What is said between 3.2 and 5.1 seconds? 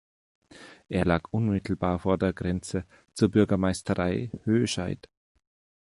Bürgermeisterei Höhscheid.